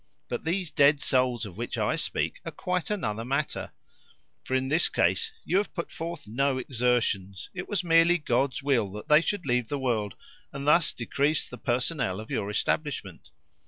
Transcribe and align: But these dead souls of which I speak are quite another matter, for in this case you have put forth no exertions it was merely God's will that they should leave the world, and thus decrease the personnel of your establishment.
But 0.29 0.45
these 0.45 0.71
dead 0.71 0.99
souls 0.99 1.45
of 1.45 1.57
which 1.57 1.77
I 1.77 1.95
speak 1.95 2.41
are 2.43 2.51
quite 2.51 2.89
another 2.89 3.23
matter, 3.23 3.71
for 4.43 4.55
in 4.55 4.67
this 4.67 4.89
case 4.89 5.31
you 5.45 5.57
have 5.57 5.75
put 5.75 5.91
forth 5.91 6.27
no 6.27 6.57
exertions 6.57 7.51
it 7.53 7.69
was 7.69 7.83
merely 7.83 8.17
God's 8.17 8.63
will 8.63 8.91
that 8.93 9.09
they 9.09 9.21
should 9.21 9.45
leave 9.45 9.67
the 9.69 9.77
world, 9.77 10.15
and 10.51 10.65
thus 10.65 10.91
decrease 10.95 11.47
the 11.47 11.59
personnel 11.59 12.19
of 12.19 12.31
your 12.31 12.49
establishment. 12.49 13.29